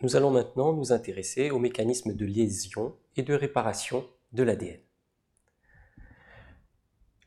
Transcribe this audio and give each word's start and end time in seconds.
Nous 0.00 0.14
allons 0.14 0.30
maintenant 0.30 0.72
nous 0.72 0.92
intéresser 0.92 1.50
aux 1.50 1.58
mécanismes 1.58 2.14
de 2.14 2.24
lésion 2.24 2.94
et 3.16 3.22
de 3.22 3.34
réparation 3.34 4.06
de 4.32 4.44
l'ADN. 4.44 4.78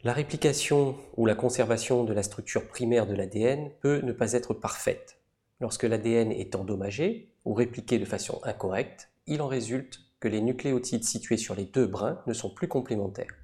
La 0.04 0.14
réplication 0.14 0.96
ou 1.18 1.26
la 1.26 1.36
conservation 1.36 2.06
de 2.06 2.14
la 2.14 2.24
structure 2.24 2.70
primaire 2.70 3.08
de 3.08 3.14
l'ADN 3.14 3.72
peut 3.82 4.00
ne 4.04 4.14
pas 4.14 4.32
être 4.34 4.54
parfaite. 4.54 5.20
Lorsque 5.60 5.84
l'ADN 5.84 6.32
est 6.32 6.56
endommagé 6.56 7.34
ou 7.44 7.54
répliqué 7.54 8.00
de 8.00 8.06
façon 8.06 8.40
incorrecte, 8.44 9.10
il 9.28 9.42
en 9.42 9.48
résulte 9.48 10.00
que 10.22 10.30
les 10.30 10.42
nucléotides 10.42 11.04
situés 11.04 11.38
sur 11.38 11.56
les 11.56 11.66
deux 11.66 11.88
brins 11.88 12.22
ne 12.26 12.34
sont 12.34 12.50
plus 12.50 12.70
complémentaires. 12.70 13.41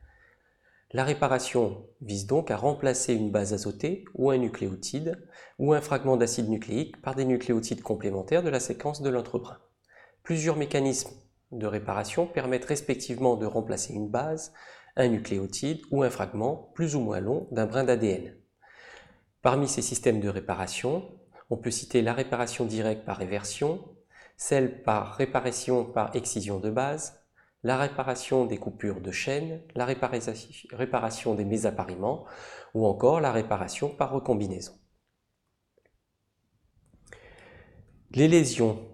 La 0.92 1.04
réparation 1.04 1.86
vise 2.00 2.28
donc 2.28 2.50
à 2.50 2.56
remplacer 2.56 3.14
une 3.14 3.30
base 3.30 3.52
azotée 3.54 4.06
ou 4.14 4.32
un 4.32 4.38
nucléotide 4.38 5.22
ou 5.60 5.74
un 5.74 5.82
fragment 5.82 6.16
d'acide 6.16 6.50
nucléique 6.50 7.02
par 7.02 7.14
des 7.14 7.26
nucléotides 7.26 7.82
complémentaires 7.82 8.42
de 8.42 8.50
la 8.50 8.62
séquence 8.62 9.02
de 9.02 9.10
l'entrebrin. 9.10 9.58
Plusieurs 10.24 10.56
mécanismes 10.56 11.12
de 11.52 11.68
réparation 11.68 12.26
permettent 12.26 12.66
respectivement 12.66 13.36
de 13.36 13.46
remplacer 13.46 13.94
une 13.94 14.08
base, 14.08 14.54
un 14.96 15.10
nucléotide 15.10 15.82
ou 15.92 16.04
un 16.04 16.10
fragment 16.10 16.72
plus 16.74 16.96
ou 16.96 17.02
moins 17.02 17.20
long 17.20 17.50
d'un 17.52 17.66
brin 17.66 17.84
d'ADN. 17.84 18.34
Parmi 19.42 19.68
ces 19.68 19.82
systèmes 19.82 20.22
de 20.22 20.30
réparation, 20.30 21.04
on 21.50 21.58
peut 21.58 21.72
citer 21.72 22.02
la 22.02 22.14
réparation 22.14 22.64
directe 22.64 23.04
par 23.06 23.18
réversion, 23.18 23.84
celle 24.38 24.84
par 24.84 25.16
réparation 25.16 25.84
par 25.84 26.16
excision 26.16 26.60
de 26.60 26.70
base, 26.70 27.27
la 27.64 27.78
réparation 27.78 28.46
des 28.46 28.58
coupures 28.58 29.02
de 29.02 29.12
chaîne, 29.12 29.62
la 29.76 29.86
réparation 29.86 31.36
des 31.36 31.46
mésappariements 31.46 32.26
ou 32.74 32.86
encore 32.86 33.20
la 33.20 33.32
réparation 33.32 33.90
par 33.90 34.12
recombinaison. 34.12 34.74
Les 38.12 38.28
lésions 38.28 38.88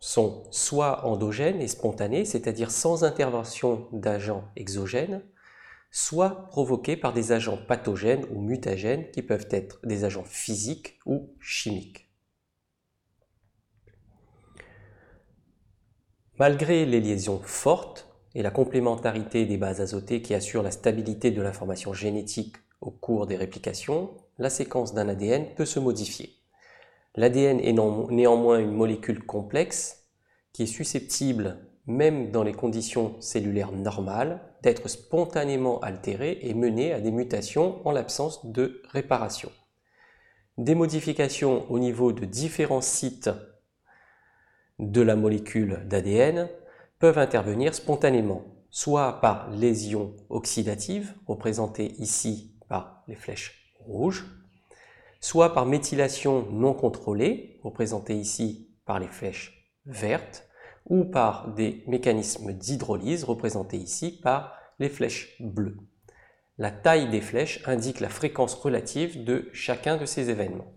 sont 0.00 0.44
soit 0.50 1.04
endogènes 1.06 1.60
et 1.60 1.68
spontanées, 1.68 2.24
c'est-à-dire 2.24 2.70
sans 2.70 3.02
intervention 3.04 3.88
d'agents 3.92 4.48
exogènes, 4.56 5.22
soit 5.90 6.48
provoquées 6.48 6.96
par 6.96 7.12
des 7.12 7.32
agents 7.32 7.58
pathogènes 7.66 8.26
ou 8.30 8.40
mutagènes 8.40 9.10
qui 9.10 9.22
peuvent 9.22 9.48
être 9.50 9.80
des 9.84 10.04
agents 10.04 10.24
physiques 10.24 10.98
ou 11.06 11.34
chimiques. 11.40 12.10
Malgré 16.38 16.84
les 16.84 17.00
liaisons 17.00 17.40
fortes 17.42 18.07
et 18.38 18.42
la 18.42 18.52
complémentarité 18.52 19.46
des 19.46 19.56
bases 19.56 19.80
azotées 19.80 20.22
qui 20.22 20.32
assurent 20.32 20.62
la 20.62 20.70
stabilité 20.70 21.32
de 21.32 21.42
l'information 21.42 21.92
génétique 21.92 22.54
au 22.80 22.92
cours 22.92 23.26
des 23.26 23.34
réplications, 23.34 24.10
la 24.38 24.48
séquence 24.48 24.94
d'un 24.94 25.08
ADN 25.08 25.56
peut 25.56 25.64
se 25.64 25.80
modifier. 25.80 26.36
L'ADN 27.16 27.58
est 27.58 27.72
néanmoins 27.72 28.60
une 28.60 28.70
molécule 28.70 29.26
complexe 29.26 30.04
qui 30.52 30.62
est 30.62 30.66
susceptible, 30.66 31.56
même 31.88 32.30
dans 32.30 32.44
les 32.44 32.52
conditions 32.52 33.20
cellulaires 33.20 33.72
normales, 33.72 34.40
d'être 34.62 34.86
spontanément 34.86 35.80
altérée 35.80 36.38
et 36.42 36.54
menée 36.54 36.92
à 36.92 37.00
des 37.00 37.10
mutations 37.10 37.84
en 37.84 37.90
l'absence 37.90 38.46
de 38.46 38.82
réparation. 38.92 39.50
Des 40.58 40.76
modifications 40.76 41.68
au 41.72 41.80
niveau 41.80 42.12
de 42.12 42.24
différents 42.24 42.82
sites 42.82 43.30
de 44.78 45.02
la 45.02 45.16
molécule 45.16 45.80
d'ADN 45.86 46.48
peuvent 46.98 47.18
intervenir 47.18 47.74
spontanément, 47.74 48.42
soit 48.70 49.20
par 49.20 49.50
lésion 49.50 50.14
oxydative, 50.28 51.14
représentée 51.26 51.94
ici 51.98 52.54
par 52.68 53.04
les 53.08 53.14
flèches 53.14 53.72
rouges, 53.80 54.26
soit 55.20 55.54
par 55.54 55.66
méthylation 55.66 56.46
non 56.50 56.74
contrôlée, 56.74 57.58
représentée 57.62 58.16
ici 58.16 58.70
par 58.84 58.98
les 58.98 59.08
flèches 59.08 59.72
vertes, 59.86 60.48
ou 60.86 61.04
par 61.04 61.52
des 61.54 61.84
mécanismes 61.86 62.52
d'hydrolyse, 62.52 63.24
représentés 63.24 63.76
ici 63.76 64.18
par 64.22 64.54
les 64.78 64.88
flèches 64.88 65.36
bleues. 65.40 65.76
La 66.56 66.70
taille 66.70 67.10
des 67.10 67.20
flèches 67.20 67.62
indique 67.66 68.00
la 68.00 68.08
fréquence 68.08 68.54
relative 68.54 69.22
de 69.22 69.48
chacun 69.52 69.96
de 69.96 70.06
ces 70.06 70.30
événements. 70.30 70.72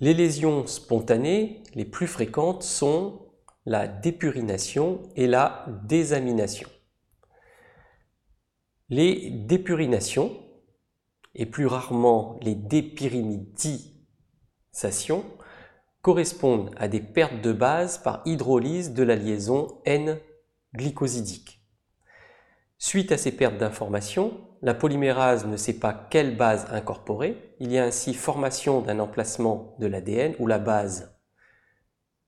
Les 0.00 0.12
lésions 0.12 0.66
spontanées 0.66 1.62
les 1.74 1.86
plus 1.86 2.06
fréquentes 2.06 2.62
sont 2.62 3.30
la 3.64 3.88
dépurination 3.88 5.02
et 5.16 5.26
la 5.26 5.64
désamination. 5.84 6.68
Les 8.90 9.30
dépurinations, 9.30 10.38
et 11.34 11.46
plus 11.46 11.64
rarement 11.66 12.38
les 12.42 12.54
dépyrimidisations, 12.54 15.24
correspondent 16.02 16.72
à 16.76 16.88
des 16.88 17.00
pertes 17.00 17.40
de 17.40 17.52
base 17.52 17.96
par 17.98 18.20
hydrolyse 18.26 18.92
de 18.92 19.02
la 19.02 19.16
liaison 19.16 19.80
N-glycosidique. 19.86 21.62
Suite 22.78 23.12
à 23.12 23.18
ces 23.18 23.32
pertes 23.32 23.56
d'informations, 23.56 24.45
la 24.62 24.74
polymérase 24.74 25.46
ne 25.46 25.56
sait 25.56 25.78
pas 25.78 25.92
quelle 25.92 26.36
base 26.36 26.66
incorporer. 26.72 27.54
Il 27.60 27.72
y 27.72 27.78
a 27.78 27.84
ainsi 27.84 28.14
formation 28.14 28.80
d'un 28.80 28.98
emplacement 28.98 29.76
de 29.78 29.86
l'ADN 29.86 30.34
où 30.38 30.46
la 30.46 30.58
base 30.58 31.16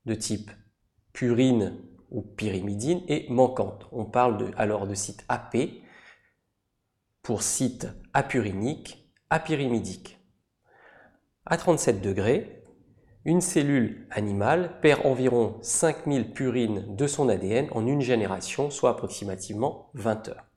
de 0.04 0.14
type 0.14 0.50
purine 1.12 1.78
ou 2.10 2.22
pyrimidine 2.22 3.02
est 3.08 3.28
manquante. 3.30 3.86
On 3.92 4.04
parle 4.04 4.52
alors 4.56 4.86
de 4.86 4.94
site 4.94 5.24
AP 5.28 5.56
pour 7.22 7.42
site 7.42 7.88
apurinique, 8.14 9.12
apyrimidique. 9.30 10.18
À 11.44 11.56
37 11.56 12.00
degrés, 12.00 12.64
une 13.24 13.40
cellule 13.40 14.06
animale 14.10 14.80
perd 14.80 15.04
environ 15.04 15.58
5000 15.60 16.32
purines 16.32 16.96
de 16.96 17.06
son 17.06 17.28
ADN 17.28 17.68
en 17.72 17.86
une 17.86 18.00
génération, 18.00 18.70
soit 18.70 18.90
approximativement 18.90 19.90
20 19.94 20.28
heures. 20.28 20.47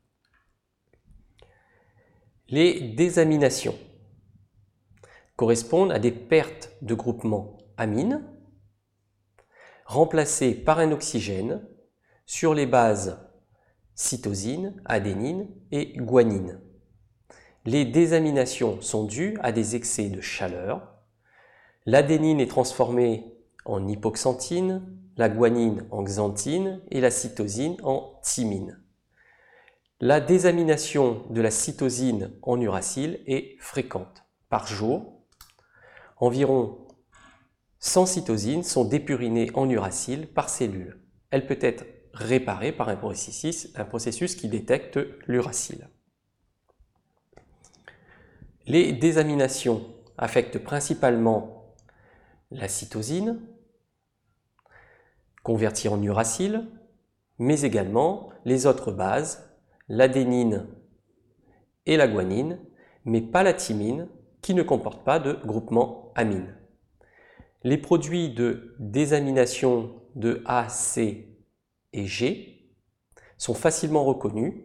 Les 2.51 2.79
désaminations 2.81 3.77
correspondent 5.35 5.91
à 5.91 5.99
des 5.99 6.11
pertes 6.11 6.71
de 6.81 6.93
groupement 6.93 7.57
amine 7.77 8.23
remplacées 9.85 10.53
par 10.53 10.79
un 10.79 10.91
oxygène 10.91 11.67
sur 12.25 12.53
les 12.53 12.67
bases 12.67 13.27
cytosine, 13.95 14.81
adénine 14.85 15.49
et 15.71 15.93
guanine. 15.97 16.61
Les 17.65 17.85
désaminations 17.85 18.79
sont 18.81 19.03
dues 19.03 19.37
à 19.41 19.51
des 19.51 19.75
excès 19.75 20.09
de 20.09 20.21
chaleur, 20.21 20.91
L'adénine 21.87 22.39
est 22.39 22.47
transformée 22.47 23.35
en 23.65 23.87
hypoxanthine, 23.87 24.83
la 25.17 25.29
guanine 25.29 25.87
en 25.89 26.03
xanthine 26.03 26.79
et 26.91 27.01
la 27.01 27.09
cytosine 27.09 27.77
en 27.81 28.19
thymine. 28.21 28.80
La 30.03 30.19
désamination 30.19 31.27
de 31.29 31.41
la 31.41 31.51
cytosine 31.51 32.31
en 32.41 32.59
uracile 32.59 33.19
est 33.27 33.55
fréquente. 33.59 34.23
Par 34.49 34.65
jour, 34.65 35.21
environ 36.17 36.87
100 37.77 38.07
cytosines 38.07 38.63
sont 38.63 38.83
dépurinées 38.83 39.51
en 39.53 39.69
uracile 39.69 40.25
par 40.25 40.49
cellule. 40.49 40.99
Elle 41.29 41.45
peut 41.45 41.59
être 41.61 41.85
réparée 42.13 42.71
par 42.71 42.89
un 42.89 42.95
processus, 42.95 43.69
un 43.75 43.85
processus 43.85 44.33
qui 44.33 44.49
détecte 44.49 44.97
l'uracile. 45.27 45.87
Les 48.65 48.93
désaminations 48.93 49.85
affectent 50.17 50.63
principalement 50.63 51.75
la 52.49 52.67
cytosine, 52.67 53.39
convertie 55.43 55.89
en 55.89 56.01
uracile, 56.01 56.67
mais 57.37 57.61
également 57.61 58.31
les 58.45 58.65
autres 58.65 58.91
bases, 58.91 59.50
l'adénine 59.91 60.67
et 61.85 61.97
la 61.97 62.07
guanine, 62.07 62.59
mais 63.03 63.19
pas 63.19 63.43
la 63.43 63.53
thymine, 63.53 64.07
qui 64.41 64.53
ne 64.53 64.63
comporte 64.63 65.03
pas 65.03 65.19
de 65.19 65.33
groupement 65.45 66.13
amine. 66.15 66.55
Les 67.63 67.77
produits 67.77 68.33
de 68.33 68.75
désamination 68.79 70.01
de 70.15 70.41
A, 70.45 70.69
C 70.69 71.37
et 71.93 72.05
G 72.07 72.73
sont 73.37 73.53
facilement 73.53 74.03
reconnus 74.03 74.63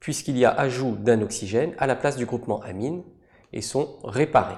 puisqu'il 0.00 0.38
y 0.38 0.44
a 0.44 0.50
ajout 0.50 0.96
d'un 0.96 1.20
oxygène 1.20 1.74
à 1.78 1.86
la 1.86 1.96
place 1.96 2.16
du 2.16 2.26
groupement 2.26 2.60
amine 2.62 3.04
et 3.52 3.60
sont 3.60 3.98
réparés 4.04 4.56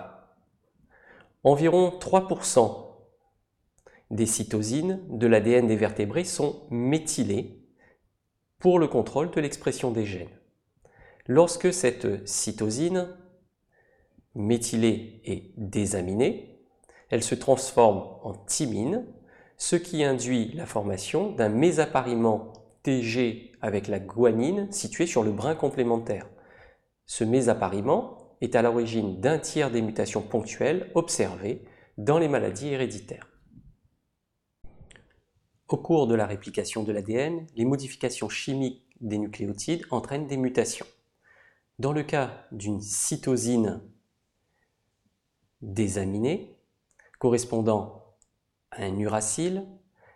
environ 1.44 1.98
3% 2.00 2.86
des 4.10 4.26
cytosines 4.26 5.00
de 5.10 5.26
l'ADN 5.26 5.66
des 5.66 5.76
vertébrés 5.76 6.24
sont 6.24 6.66
méthylées 6.70 7.57
pour 8.58 8.78
le 8.78 8.88
contrôle 8.88 9.30
de 9.30 9.40
l'expression 9.40 9.90
des 9.90 10.04
gènes. 10.04 10.28
Lorsque 11.26 11.72
cette 11.72 12.26
cytosine 12.26 13.08
méthylée 14.34 15.20
est 15.24 15.52
désaminée, 15.56 16.58
elle 17.10 17.22
se 17.22 17.34
transforme 17.34 18.04
en 18.22 18.34
thymine, 18.34 19.04
ce 19.56 19.76
qui 19.76 20.04
induit 20.04 20.52
la 20.54 20.66
formation 20.66 21.32
d'un 21.32 21.48
mésappariement 21.48 22.52
TG 22.82 23.52
avec 23.60 23.88
la 23.88 23.98
guanine 23.98 24.70
situé 24.70 25.06
sur 25.06 25.22
le 25.22 25.32
brin 25.32 25.54
complémentaire. 25.54 26.26
Ce 27.06 27.24
mésappariement 27.24 28.36
est 28.40 28.54
à 28.54 28.62
l'origine 28.62 29.20
d'un 29.20 29.38
tiers 29.38 29.70
des 29.70 29.82
mutations 29.82 30.22
ponctuelles 30.22 30.90
observées 30.94 31.64
dans 31.96 32.18
les 32.18 32.28
maladies 32.28 32.68
héréditaires. 32.68 33.27
Au 35.68 35.76
cours 35.76 36.06
de 36.06 36.14
la 36.14 36.24
réplication 36.24 36.82
de 36.82 36.92
l'ADN, 36.92 37.46
les 37.54 37.66
modifications 37.66 38.30
chimiques 38.30 38.86
des 39.02 39.18
nucléotides 39.18 39.84
entraînent 39.90 40.26
des 40.26 40.38
mutations. 40.38 40.86
Dans 41.78 41.92
le 41.92 42.02
cas 42.02 42.46
d'une 42.52 42.80
cytosine 42.80 43.82
désaminée, 45.60 46.56
correspondant 47.18 48.16
à 48.70 48.84
un 48.84 48.96
uracile, 48.96 49.66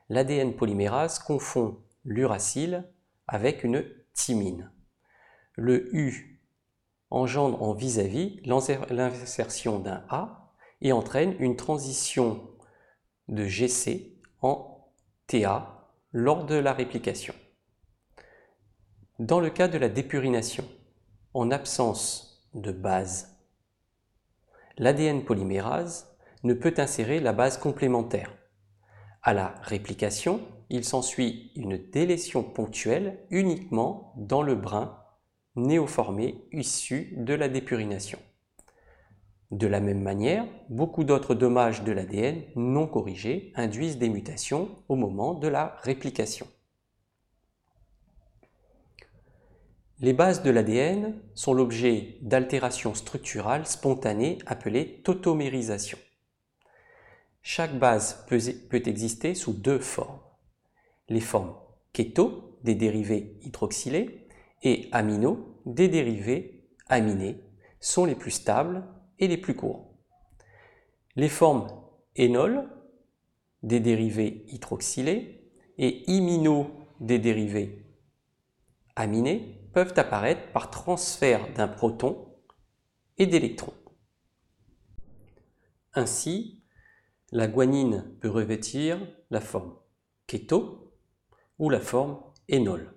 l'ADN 0.09 0.55
polymérase 0.55 1.19
confond 1.19 1.79
l'uracile 2.07 2.91
avec 3.29 3.63
une 3.63 3.85
thymine. 4.15 4.71
Le 5.57 5.95
U 5.95 6.41
engendre 7.11 7.63
en 7.63 7.75
vis-à-vis 7.75 8.41
l'insertion 8.45 9.79
d'un 9.79 10.03
A 10.09 10.55
et 10.81 10.93
entraîne 10.93 11.37
une 11.41 11.57
transition 11.57 12.49
de 13.29 13.45
GC 13.45 14.17
en 14.41 14.72
TA 15.27 15.89
lors 16.13 16.45
de 16.45 16.55
la 16.55 16.73
réplication. 16.73 17.35
Dans 19.19 19.41
le 19.41 19.51
cas 19.51 19.69
de 19.69 19.79
la 19.79 19.89
dépurination, 19.89 20.65
en 21.35 21.51
absence 21.51 22.49
de 22.55 22.73
base, 22.73 23.39
l'ADN 24.79 25.25
polymérase 25.25 26.17
ne 26.45 26.55
peut 26.55 26.75
insérer 26.79 27.21
la 27.21 27.33
base 27.33 27.57
complémentaire. 27.59 28.37
À 29.23 29.33
la 29.33 29.55
réplication, 29.63 30.41
il 30.71 30.85
s'ensuit 30.85 31.53
une 31.55 31.77
délétion 31.77 32.43
ponctuelle 32.43 33.25
uniquement 33.31 34.15
dans 34.17 34.43
le 34.43 34.55
brin 34.55 34.99
néoformé 35.55 36.45
issu 36.53 37.15
de 37.17 37.35
la 37.35 37.49
dépurination. 37.49 38.19
De 39.53 39.67
la 39.67 39.81
même 39.81 40.01
manière, 40.01 40.47
beaucoup 40.71 41.05
d'autres 41.05 41.35
dommages 41.35 41.83
de 41.83 41.93
l'ADN 41.93 42.43
non 42.57 42.87
corrigés 42.87 43.53
induisent 43.55 43.99
des 43.99 44.09
mutations 44.09 44.71
au 44.89 44.97
moment 44.97 45.35
de 45.35 45.47
la 45.47 45.77
réplication. 45.83 46.47
Les 50.01 50.15
bases 50.15 50.43
de 50.43 50.51
l'ADN 50.51 51.15
sont 51.35 51.53
l'objet 51.53 52.17
d'altérations 52.23 52.95
structurales 52.95 53.67
spontanées 53.67 54.39
appelées 54.47 55.03
tautomérisation. 55.03 55.99
Chaque 57.43 57.79
base 57.79 58.25
peut, 58.29 58.83
exister 58.87 59.35
sous 59.35 59.53
deux 59.53 59.79
formes. 59.79 60.19
Les 61.11 61.21
formes 61.21 61.55
keto, 61.93 62.59
des 62.65 62.75
dérivés 62.75 63.39
hydroxylés, 63.43 64.29
et 64.63 64.89
amino, 64.93 65.61
des 65.67 65.89
dérivés 65.89 66.71
aminés, 66.89 67.45
sont 67.81 68.07
les 68.07 68.15
plus 68.15 68.31
stables 68.31 68.85
les 69.29 69.39
plus 69.39 69.55
courts. 69.55 69.95
Les 71.17 71.29
formes 71.29 71.69
énol, 72.17 72.69
des 73.63 73.81
dérivés 73.81 74.45
hydroxylés, 74.49 75.51
et 75.79 76.11
imino, 76.11 76.71
des 77.01 77.19
dérivés 77.19 77.87
aminés, 78.95 79.69
peuvent 79.73 79.95
apparaître 79.97 80.53
par 80.53 80.71
transfert 80.71 81.53
d'un 81.55 81.69
proton 81.69 82.29
et 83.19 83.27
d'électrons. 83.27 83.75
Ainsi, 85.95 86.63
la 87.31 87.47
guanine 87.47 88.17
peut 88.21 88.29
revêtir 88.29 88.99
la 89.31 89.41
forme 89.41 89.77
keto 90.27 90.93
ou 91.59 91.71
la 91.71 91.81
forme 91.81 92.23
énol. 92.49 92.95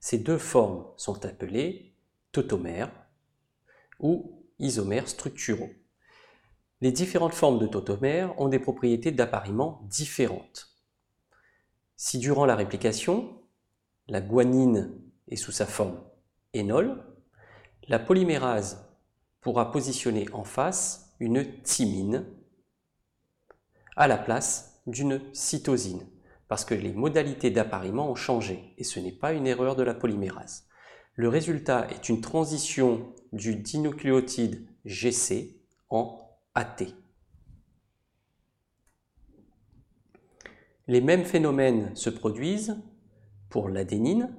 Ces 0.00 0.18
deux 0.18 0.38
formes 0.38 0.86
sont 0.96 1.24
appelées 1.24 1.94
tautomères 2.32 2.92
ou 3.98 4.45
isomères 4.58 5.08
structuraux. 5.08 5.70
Les 6.80 6.92
différentes 6.92 7.34
formes 7.34 7.58
de 7.58 7.66
tautomères 7.66 8.38
ont 8.40 8.48
des 8.48 8.58
propriétés 8.58 9.10
d'appariement 9.10 9.80
différentes. 9.84 10.76
Si 11.96 12.18
durant 12.18 12.44
la 12.44 12.56
réplication, 12.56 13.42
la 14.08 14.20
guanine 14.20 15.00
est 15.28 15.36
sous 15.36 15.52
sa 15.52 15.66
forme 15.66 16.00
énol, 16.52 17.02
la 17.88 17.98
polymérase 17.98 18.86
pourra 19.40 19.70
positionner 19.70 20.26
en 20.32 20.44
face 20.44 21.14
une 21.18 21.62
thymine 21.62 22.26
à 23.96 24.06
la 24.08 24.18
place 24.18 24.82
d'une 24.86 25.20
cytosine, 25.32 26.06
parce 26.48 26.64
que 26.64 26.74
les 26.74 26.92
modalités 26.92 27.50
d'appariement 27.50 28.10
ont 28.10 28.14
changé, 28.14 28.74
et 28.76 28.84
ce 28.84 29.00
n'est 29.00 29.12
pas 29.12 29.32
une 29.32 29.46
erreur 29.46 29.76
de 29.76 29.82
la 29.82 29.94
polymérase. 29.94 30.66
Le 31.14 31.28
résultat 31.28 31.88
est 31.90 32.10
une 32.10 32.20
transition 32.20 33.14
du 33.36 33.56
dinucléotide 33.56 34.66
GC 34.84 35.60
en 35.90 36.18
AT. 36.54 36.84
Les 40.88 41.00
mêmes 41.00 41.24
phénomènes 41.24 41.94
se 41.96 42.10
produisent 42.10 42.76
pour 43.48 43.68
l'adénine 43.68 44.34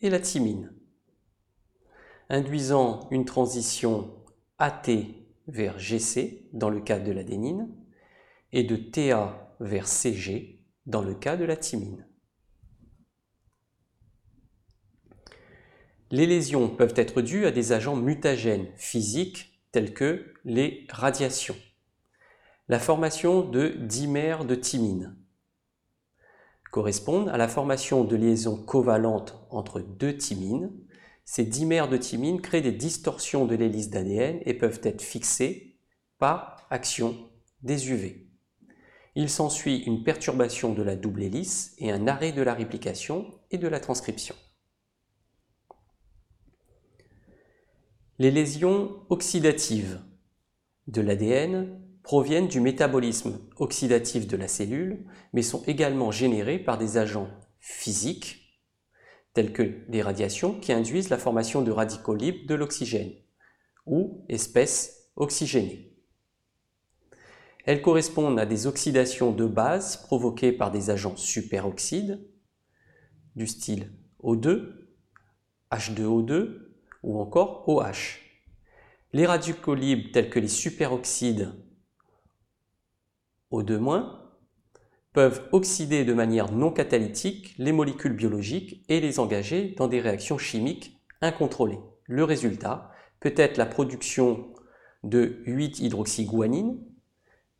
et 0.00 0.10
la 0.10 0.18
thymine, 0.18 0.72
induisant 2.28 3.08
une 3.10 3.24
transition 3.24 4.14
AT 4.58 4.86
vers 5.46 5.78
GC 5.78 6.48
dans 6.52 6.70
le 6.70 6.80
cas 6.80 6.98
de 6.98 7.12
l'adénine 7.12 7.68
et 8.52 8.64
de 8.64 8.76
TA 8.76 9.56
vers 9.60 9.86
CG 9.86 10.64
dans 10.86 11.02
le 11.02 11.14
cas 11.14 11.36
de 11.36 11.44
la 11.44 11.56
thymine. 11.56 12.06
Les 16.10 16.26
lésions 16.26 16.68
peuvent 16.68 16.94
être 16.96 17.22
dues 17.22 17.46
à 17.46 17.50
des 17.50 17.72
agents 17.72 17.96
mutagènes 17.96 18.68
physiques 18.76 19.60
tels 19.72 19.94
que 19.94 20.32
les 20.44 20.86
radiations, 20.90 21.56
la 22.68 22.78
formation 22.78 23.42
de 23.42 23.68
dimères 23.68 24.44
de 24.44 24.54
thymine, 24.54 25.16
correspondent 26.70 27.28
à 27.28 27.36
la 27.36 27.48
formation 27.48 28.04
de 28.04 28.16
liaisons 28.16 28.56
covalentes 28.56 29.38
entre 29.50 29.80
deux 29.80 30.16
thymines. 30.16 30.70
Ces 31.24 31.44
dimères 31.44 31.88
de 31.88 31.96
thymine 31.96 32.40
créent 32.40 32.60
des 32.60 32.72
distorsions 32.72 33.46
de 33.46 33.54
l'hélice 33.54 33.90
d'ADN 33.90 34.40
et 34.44 34.54
peuvent 34.54 34.80
être 34.82 35.02
fixées 35.02 35.76
par 36.18 36.66
action 36.70 37.16
des 37.62 37.90
UV 37.90 38.24
il 39.16 39.30
s'ensuit 39.30 39.78
une 39.86 40.02
perturbation 40.02 40.74
de 40.74 40.82
la 40.82 40.96
double 40.96 41.22
hélice 41.22 41.74
et 41.78 41.90
un 41.90 42.08
arrêt 42.08 42.32
de 42.32 42.42
la 42.42 42.54
réplication 42.54 43.26
et 43.50 43.58
de 43.58 43.68
la 43.68 43.80
transcription. 43.80 44.34
Les 48.20 48.30
lésions 48.30 49.04
oxydatives 49.08 50.00
de 50.86 51.00
l'ADN 51.00 51.80
proviennent 52.04 52.46
du 52.46 52.60
métabolisme 52.60 53.40
oxydatif 53.56 54.28
de 54.28 54.36
la 54.36 54.46
cellule, 54.46 55.04
mais 55.32 55.42
sont 55.42 55.64
également 55.66 56.12
générées 56.12 56.60
par 56.60 56.78
des 56.78 56.96
agents 56.96 57.28
physiques, 57.58 58.60
tels 59.32 59.52
que 59.52 59.80
les 59.88 60.00
radiations 60.00 60.60
qui 60.60 60.72
induisent 60.72 61.10
la 61.10 61.18
formation 61.18 61.62
de 61.62 61.72
radicaux 61.72 62.14
libres 62.14 62.46
de 62.46 62.54
l'oxygène, 62.54 63.10
ou 63.84 64.24
espèces 64.28 65.10
oxygénées. 65.16 65.92
Elles 67.64 67.82
correspondent 67.82 68.38
à 68.38 68.46
des 68.46 68.68
oxydations 68.68 69.32
de 69.32 69.46
base 69.46 69.96
provoquées 69.96 70.52
par 70.52 70.70
des 70.70 70.90
agents 70.90 71.16
superoxydes 71.16 72.24
du 73.34 73.48
style 73.48 73.90
O2, 74.22 74.86
H2O2 75.72 76.73
ou 77.04 77.20
encore 77.20 77.68
OH. 77.68 78.18
Les 79.12 79.26
radicaux 79.26 79.74
libres 79.74 80.10
tels 80.12 80.30
que 80.30 80.40
les 80.40 80.48
superoxydes 80.48 81.52
O2- 83.52 84.04
peuvent 85.12 85.48
oxyder 85.52 86.04
de 86.04 86.12
manière 86.12 86.50
non 86.50 86.72
catalytique 86.72 87.54
les 87.58 87.70
molécules 87.70 88.16
biologiques 88.16 88.84
et 88.88 89.00
les 89.00 89.20
engager 89.20 89.74
dans 89.76 89.86
des 89.86 90.00
réactions 90.00 90.38
chimiques 90.38 91.00
incontrôlées. 91.20 91.78
Le 92.06 92.24
résultat 92.24 92.90
peut 93.20 93.34
être 93.36 93.56
la 93.56 93.66
production 93.66 94.52
de 95.04 95.40
8-hydroxyguanine 95.46 96.80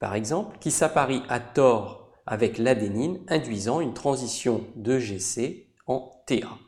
par 0.04 0.14
exemple, 0.14 0.58
qui 0.58 0.70
s'apparie 0.70 1.22
à 1.30 1.40
tort 1.40 2.10
avec 2.26 2.58
l'adénine, 2.58 3.20
induisant 3.28 3.80
une 3.80 3.94
transition 3.94 4.66
de 4.76 4.98
GC 4.98 5.72
en 5.86 6.10
TA. 6.26 6.58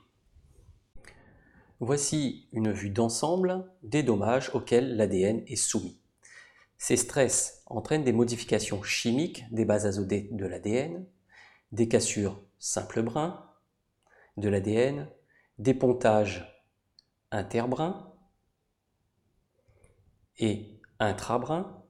Voici 1.80 2.48
une 2.52 2.72
vue 2.72 2.88
d'ensemble 2.88 3.70
des 3.82 4.02
dommages 4.02 4.50
auxquels 4.54 4.96
l'ADN 4.96 5.42
est 5.46 5.56
soumis. 5.56 6.00
Ces 6.78 6.96
stress 6.96 7.62
entraînent 7.66 8.04
des 8.04 8.12
modifications 8.12 8.82
chimiques 8.82 9.44
des 9.50 9.66
bases 9.66 9.86
azotées 9.86 10.28
de 10.32 10.46
l'ADN, 10.46 11.06
des 11.72 11.88
cassures 11.88 12.42
simples 12.58 13.02
brins 13.02 13.50
de 14.38 14.48
l'ADN, 14.48 15.08
des 15.58 15.74
pontages 15.74 16.64
interbrins 17.30 18.12
et 20.38 20.80
intrabrins, 20.98 21.84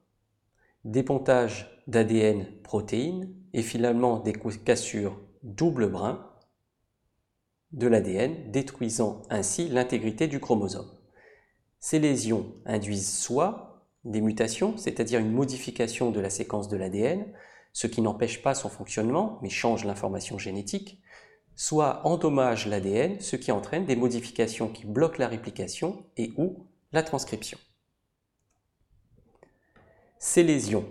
des 0.83 1.03
pontages 1.03 1.81
d'ADN 1.87 2.45
protéines 2.61 3.33
et 3.53 3.61
finalement 3.61 4.19
des 4.19 4.33
cassures 4.33 5.21
double 5.43 5.89
brin 5.89 6.29
de 7.71 7.87
l'ADN, 7.87 8.51
détruisant 8.51 9.21
ainsi 9.29 9.67
l'intégrité 9.67 10.27
du 10.27 10.39
chromosome. 10.39 10.89
Ces 11.79 11.99
lésions 11.99 12.53
induisent 12.65 13.13
soit 13.13 13.85
des 14.03 14.21
mutations, 14.21 14.77
c'est-à-dire 14.77 15.19
une 15.19 15.31
modification 15.31 16.11
de 16.11 16.19
la 16.19 16.29
séquence 16.29 16.69
de 16.69 16.77
l'ADN, 16.77 17.25
ce 17.73 17.87
qui 17.87 18.01
n'empêche 18.01 18.41
pas 18.41 18.55
son 18.55 18.69
fonctionnement, 18.69 19.39
mais 19.41 19.49
change 19.49 19.85
l'information 19.85 20.39
génétique, 20.39 21.01
soit 21.55 22.05
endommagent 22.07 22.67
l'ADN, 22.67 23.19
ce 23.19 23.35
qui 23.35 23.51
entraîne 23.51 23.85
des 23.85 23.95
modifications 23.95 24.69
qui 24.69 24.85
bloquent 24.85 25.19
la 25.19 25.27
réplication 25.27 26.05
et 26.15 26.31
ou 26.37 26.67
la 26.91 27.03
transcription. 27.03 27.57
Ces 30.19 30.43
lésions 30.43 30.85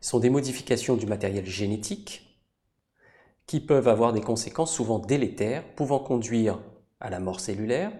sont 0.00 0.18
des 0.18 0.30
modifications 0.30 0.96
du 0.96 1.06
matériel 1.06 1.46
génétique 1.46 2.31
qui 3.46 3.60
peuvent 3.60 3.88
avoir 3.88 4.12
des 4.12 4.20
conséquences 4.20 4.72
souvent 4.72 4.98
délétères, 4.98 5.64
pouvant 5.74 5.98
conduire 5.98 6.60
à 7.00 7.10
la 7.10 7.20
mort 7.20 7.40
cellulaire, 7.40 7.92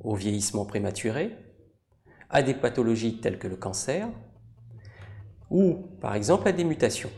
au 0.00 0.14
vieillissement 0.14 0.64
prématuré, 0.64 1.36
à 2.30 2.42
des 2.42 2.54
pathologies 2.54 3.20
telles 3.20 3.38
que 3.38 3.48
le 3.48 3.56
cancer, 3.56 4.08
ou 5.50 5.74
par 6.00 6.14
exemple 6.14 6.48
à 6.48 6.52
des 6.52 6.64
mutations. 6.64 7.10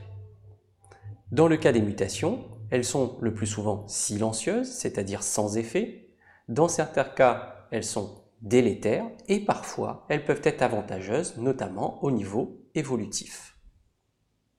Dans 1.30 1.49
le 1.49 1.56
cas 1.56 1.73
des 1.73 1.80
mutations, 1.80 2.44
elles 2.71 2.85
sont 2.85 3.18
le 3.21 3.33
plus 3.33 3.47
souvent 3.47 3.87
silencieuses, 3.87 4.71
c'est-à-dire 4.71 5.23
sans 5.23 5.56
effet. 5.56 6.09
Dans 6.49 6.68
certains 6.68 7.04
cas, 7.04 7.66
elles 7.71 7.85
sont 7.85 8.25
délétères 8.42 9.09
et 9.28 9.40
parfois 9.40 10.06
elles 10.09 10.25
peuvent 10.25 10.42
être 10.44 10.62
avantageuses, 10.62 11.37
notamment 11.38 12.02
au 12.04 12.11
niveau 12.11 12.66
évolutif. 12.75 13.53